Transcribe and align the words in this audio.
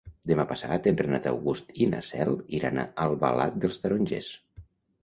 Demà 0.29 0.45
passat 0.51 0.89
en 0.91 0.97
Renat 1.01 1.27
August 1.33 1.69
i 1.85 1.89
na 1.93 2.01
Cel 2.09 2.35
iran 2.61 2.81
a 2.81 2.87
Albalat 3.07 3.63
dels 3.65 3.83
Tarongers. 3.87 4.35